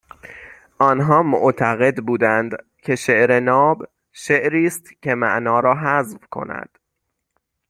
[0.79, 2.51] آنها معتقد بودند
[2.83, 6.79] که شعر ناب شعریست که معنا را حذف کند